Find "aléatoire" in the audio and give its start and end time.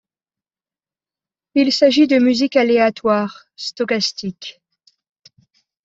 2.55-3.45